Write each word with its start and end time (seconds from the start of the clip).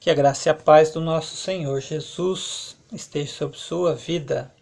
Que 0.00 0.10
a 0.10 0.14
graça 0.14 0.48
e 0.48 0.50
a 0.50 0.54
paz 0.54 0.92
do 0.92 1.00
nosso 1.00 1.34
Senhor 1.34 1.80
Jesus 1.80 2.76
esteja 2.92 3.32
sobre 3.32 3.58
sua 3.58 3.96
vida. 3.96 4.54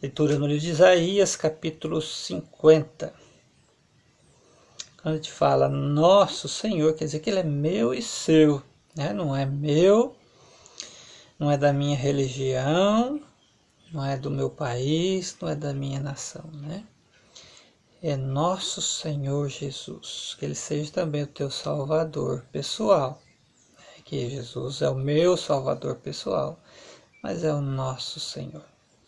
Leitura 0.00 0.38
no 0.38 0.46
livro 0.46 0.62
de 0.62 0.70
Isaías, 0.70 1.34
capítulo 1.34 2.00
50. 2.00 3.12
Quando 5.02 5.14
a 5.14 5.16
gente 5.16 5.32
fala 5.32 5.68
nosso 5.68 6.48
Senhor, 6.48 6.94
quer 6.94 7.06
dizer 7.06 7.18
que 7.18 7.28
Ele 7.28 7.40
é 7.40 7.42
meu 7.42 7.92
e 7.92 8.00
seu, 8.00 8.62
né? 8.94 9.12
não 9.12 9.34
é 9.34 9.44
meu, 9.44 10.14
não 11.40 11.50
é 11.50 11.58
da 11.58 11.72
minha 11.72 11.96
religião, 11.96 13.20
não 13.92 14.06
é 14.06 14.16
do 14.16 14.30
meu 14.30 14.48
país, 14.48 15.36
não 15.40 15.48
é 15.48 15.56
da 15.56 15.74
minha 15.74 15.98
nação, 15.98 16.48
né? 16.52 16.84
É 18.00 18.16
nosso 18.16 18.80
Senhor 18.80 19.48
Jesus, 19.48 20.36
que 20.38 20.44
Ele 20.44 20.54
seja 20.54 20.92
também 20.92 21.24
o 21.24 21.26
teu 21.26 21.50
Salvador 21.50 22.44
pessoal 22.52 23.20
que 24.12 24.28
Jesus 24.28 24.82
é 24.82 24.90
o 24.90 24.94
meu 24.94 25.38
Salvador 25.38 25.94
pessoal, 25.94 26.60
mas 27.22 27.44
é 27.44 27.50
o 27.50 27.62
nosso 27.62 28.20
Senhor, 28.20 28.62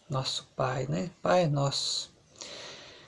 nosso 0.08 0.48
Pai, 0.56 0.86
né? 0.88 1.10
Pai 1.20 1.46
nosso. 1.46 2.10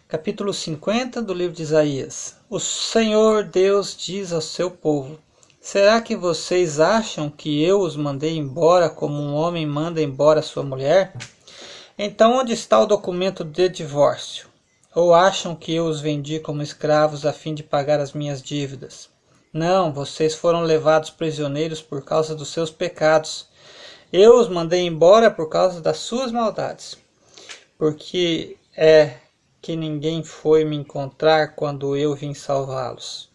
Capítulo 0.07 0.53
50 0.53 1.23
do 1.23 1.33
livro 1.33 1.57
de 1.57 1.63
Isaías. 1.63 2.37
O 2.51 2.61
Senhor 2.61 3.45
Deus 3.45 3.97
diz 3.97 4.31
ao 4.31 4.43
seu 4.43 4.71
povo: 4.71 5.19
Será 5.59 6.03
que 6.03 6.15
vocês 6.15 6.81
acham 6.81 7.31
que 7.31 7.65
eu 7.65 7.81
os 7.81 7.97
mandei 7.97 8.37
embora 8.37 8.91
como 8.91 9.15
um 9.15 9.35
homem 9.35 9.65
manda 9.65 10.03
embora 10.03 10.43
sua 10.43 10.63
mulher? 10.63 11.17
Então, 11.97 12.37
onde 12.37 12.53
está 12.53 12.79
o 12.79 12.85
documento 12.85 13.43
de 13.43 13.71
divórcio? 13.71 14.49
Ou 14.95 15.15
acham 15.15 15.57
que 15.57 15.73
eu 15.73 15.87
os 15.87 16.03
vendi 16.03 16.41
como 16.41 16.61
escravos 16.61 17.25
a 17.25 17.33
fim 17.33 17.55
de 17.55 17.63
pagar 17.63 18.01
as 18.01 18.13
minhas 18.13 18.43
dívidas? 18.43 19.16
Não, 19.57 19.91
vocês 19.91 20.35
foram 20.35 20.61
levados 20.61 21.09
prisioneiros 21.09 21.81
por 21.81 22.05
causa 22.05 22.35
dos 22.35 22.49
seus 22.49 22.71
pecados. 22.71 23.49
Eu 24.13 24.39
os 24.39 24.51
mandei 24.51 24.83
embora 24.83 25.31
por 25.31 25.49
causa 25.49 25.81
das 25.81 25.97
suas 25.97 26.31
maldades. 26.31 26.99
Porque 27.79 28.59
é 28.77 29.15
que 29.63 29.75
ninguém 29.75 30.23
foi 30.23 30.63
me 30.63 30.77
encontrar 30.77 31.55
quando 31.55 31.97
eu 31.97 32.15
vim 32.15 32.35
salvá-los. 32.35 33.31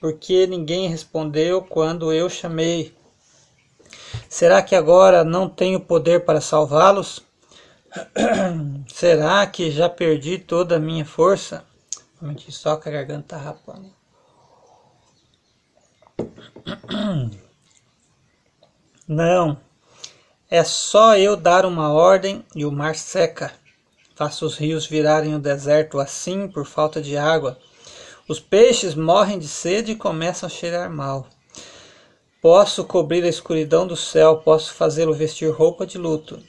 Porque 0.00 0.44
ninguém 0.48 0.88
respondeu 0.88 1.62
quando 1.62 2.12
eu 2.12 2.28
chamei. 2.28 2.92
Será 4.28 4.60
que 4.60 4.74
agora 4.74 5.22
não 5.22 5.48
tenho 5.48 5.78
poder 5.78 6.24
para 6.24 6.40
salvá-los? 6.40 7.22
Será 8.92 9.46
que 9.46 9.70
já 9.70 9.88
perdi 9.88 10.36
toda 10.36 10.74
a 10.74 10.80
minha 10.80 11.04
força? 11.04 11.64
Só 12.48 12.74
que 12.74 12.88
a 12.88 12.92
garganta 12.92 13.36
tá 13.36 13.38
rapando. 13.38 14.03
Não, 19.06 19.58
é 20.50 20.62
só 20.64 21.16
eu 21.16 21.36
dar 21.36 21.66
uma 21.66 21.92
ordem 21.92 22.44
e 22.54 22.64
o 22.64 22.72
mar 22.72 22.94
seca. 22.94 23.52
Faço 24.14 24.46
os 24.46 24.56
rios 24.56 24.86
virarem 24.86 25.34
o 25.34 25.38
deserto 25.40 25.98
assim 25.98 26.46
por 26.46 26.64
falta 26.64 27.02
de 27.02 27.16
água. 27.16 27.58
Os 28.28 28.38
peixes 28.38 28.94
morrem 28.94 29.38
de 29.38 29.48
sede 29.48 29.92
e 29.92 29.96
começam 29.96 30.46
a 30.46 30.50
cheirar 30.50 30.88
mal. 30.88 31.26
Posso 32.40 32.84
cobrir 32.84 33.24
a 33.24 33.28
escuridão 33.28 33.86
do 33.86 33.96
céu, 33.96 34.38
posso 34.38 34.72
fazê-lo 34.74 35.12
vestir 35.12 35.50
roupa 35.50 35.86
de 35.86 35.98
luto. 35.98 36.40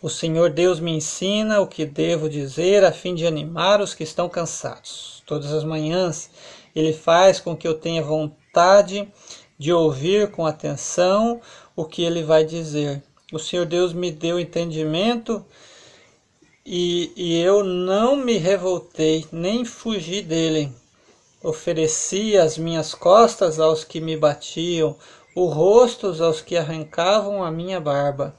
O 0.00 0.08
Senhor 0.08 0.50
Deus 0.50 0.80
me 0.80 0.92
ensina 0.92 1.60
o 1.60 1.66
que 1.66 1.84
devo 1.84 2.28
dizer 2.28 2.84
a 2.84 2.92
fim 2.92 3.14
de 3.14 3.26
animar 3.26 3.80
os 3.80 3.92
que 3.92 4.02
estão 4.02 4.28
cansados. 4.28 5.22
Todas 5.26 5.52
as 5.52 5.64
manhãs 5.64 6.30
ele 6.74 6.92
faz 6.92 7.40
com 7.40 7.56
que 7.56 7.66
eu 7.66 7.74
tenha 7.74 8.02
vontade 8.50 9.08
de 9.56 9.72
ouvir 9.72 10.30
com 10.32 10.44
atenção 10.44 11.40
o 11.76 11.84
que 11.84 12.02
ele 12.02 12.24
vai 12.24 12.44
dizer. 12.44 13.00
O 13.32 13.38
Senhor 13.38 13.64
Deus 13.64 13.92
me 13.92 14.10
deu 14.10 14.40
entendimento 14.40 15.44
e, 16.66 17.12
e 17.16 17.40
eu 17.40 17.62
não 17.62 18.16
me 18.16 18.36
revoltei, 18.36 19.24
nem 19.30 19.64
fugi 19.64 20.20
dele. 20.20 20.72
Ofereci 21.42 22.36
as 22.36 22.58
minhas 22.58 22.92
costas 22.92 23.60
aos 23.60 23.84
que 23.84 24.00
me 24.00 24.16
batiam, 24.16 24.96
o 25.34 25.46
rosto 25.46 26.08
aos 26.22 26.40
que 26.40 26.56
arrancavam 26.56 27.44
a 27.44 27.52
minha 27.52 27.80
barba. 27.80 28.34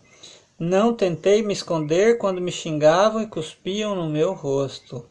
Não 0.60 0.94
tentei 0.94 1.42
me 1.42 1.54
esconder 1.54 2.18
quando 2.18 2.42
me 2.42 2.52
xingavam 2.52 3.24
e 3.24 3.28
cuspiam 3.28 3.96
no 3.96 4.10
meu 4.10 4.34
rosto. 4.34 5.10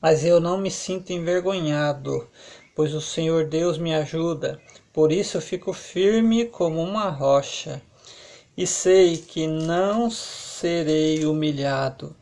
Mas 0.00 0.24
eu 0.24 0.40
não 0.40 0.58
me 0.58 0.70
sinto 0.70 1.12
envergonhado, 1.12 2.28
pois 2.74 2.94
o 2.94 3.00
Senhor 3.00 3.46
Deus 3.46 3.78
me 3.78 3.94
ajuda. 3.94 4.60
Por 4.92 5.10
isso 5.10 5.40
fico 5.40 5.72
firme 5.72 6.44
como 6.44 6.80
uma 6.80 7.08
rocha, 7.08 7.82
e 8.56 8.66
sei 8.66 9.16
que 9.16 9.46
não 9.46 10.10
serei 10.10 11.24
humilhado, 11.24 12.14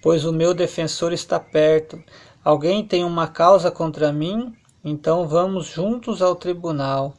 pois 0.00 0.24
o 0.24 0.32
meu 0.32 0.52
defensor 0.54 1.12
está 1.12 1.38
perto. 1.38 2.02
Alguém 2.44 2.84
tem 2.84 3.04
uma 3.04 3.28
causa 3.28 3.70
contra 3.70 4.12
mim? 4.12 4.52
Então 4.84 5.28
vamos 5.28 5.66
juntos 5.66 6.20
ao 6.22 6.34
tribunal. 6.34 7.14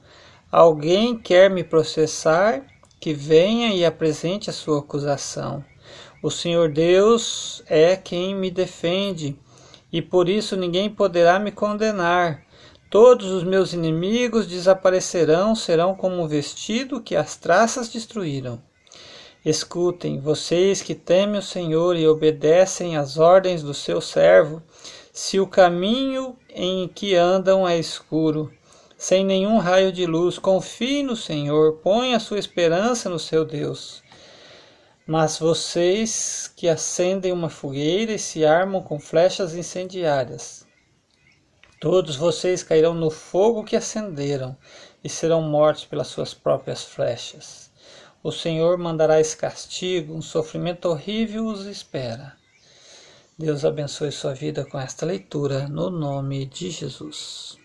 Alguém 0.51 1.17
quer 1.17 1.49
me 1.49 1.63
processar? 1.63 2.65
Que 2.99 3.13
venha 3.13 3.73
e 3.73 3.85
apresente 3.85 4.49
a 4.49 4.53
sua 4.53 4.79
acusação. 4.79 5.63
O 6.21 6.31
Senhor 6.31 6.69
Deus 6.69 7.61
é 7.67 7.97
quem 7.97 8.33
me 8.33 8.49
defende, 8.49 9.37
e 9.93 10.01
por 10.01 10.27
isso 10.27 10.57
ninguém 10.57 10.89
poderá 10.89 11.37
me 11.37 11.51
condenar. 11.51 12.43
Todos 12.89 13.31
os 13.31 13.43
meus 13.43 13.73
inimigos 13.73 14.47
desaparecerão, 14.47 15.55
serão 15.55 15.93
como 15.93 16.21
um 16.21 16.27
vestido 16.27 16.99
que 16.99 17.15
as 17.15 17.37
traças 17.37 17.89
destruíram. 17.89 18.59
Escutem, 19.45 20.19
vocês 20.19 20.81
que 20.81 20.95
temem 20.95 21.39
o 21.39 21.43
Senhor 21.43 21.95
e 21.95 22.07
obedecem 22.07 22.97
às 22.97 23.17
ordens 23.17 23.61
do 23.61 23.73
seu 23.73 24.01
servo, 24.01 24.63
se 25.11 25.39
o 25.39 25.47
caminho 25.47 26.35
em 26.49 26.87
que 26.87 27.15
andam 27.15 27.67
é 27.67 27.77
escuro, 27.77 28.51
sem 28.97 29.25
nenhum 29.25 29.57
raio 29.57 29.91
de 29.91 30.05
luz, 30.05 30.39
confie 30.39 31.03
no 31.03 31.15
Senhor, 31.15 31.73
ponha 31.83 32.19
sua 32.19 32.39
esperança 32.39 33.09
no 33.09 33.19
seu 33.19 33.43
Deus. 33.43 34.02
Mas 35.05 35.37
vocês 35.37 36.51
que 36.55 36.67
acendem 36.67 37.31
uma 37.31 37.49
fogueira 37.49 38.13
e 38.13 38.19
se 38.19 38.45
armam 38.45 38.81
com 38.81 38.99
flechas 38.99 39.53
incendiárias, 39.53 40.65
Todos 41.83 42.15
vocês 42.15 42.63
cairão 42.63 42.93
no 42.93 43.11
fogo 43.11 43.61
que 43.61 43.75
acenderam 43.75 44.55
e 45.03 45.09
serão 45.09 45.41
mortos 45.41 45.83
pelas 45.83 46.07
suas 46.07 46.33
próprias 46.33 46.85
flechas. 46.85 47.69
O 48.23 48.31
Senhor 48.31 48.77
mandará 48.77 49.19
esse 49.19 49.35
castigo, 49.35 50.13
um 50.13 50.21
sofrimento 50.21 50.87
horrível 50.87 51.45
os 51.45 51.65
espera. 51.65 52.37
Deus 53.37 53.65
abençoe 53.65 54.13
sua 54.13 54.33
vida 54.33 54.63
com 54.63 54.79
esta 54.79 55.05
leitura, 55.05 55.67
no 55.67 55.89
nome 55.89 56.45
de 56.45 56.71
Jesus. 56.71 57.57